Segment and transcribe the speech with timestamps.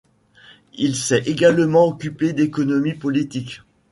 [0.73, 3.61] Il s'est également occupé d'économie politique.